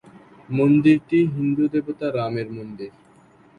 [0.49, 2.91] মন্দিরটি হিন্দু দেবতা রামের মন্দির।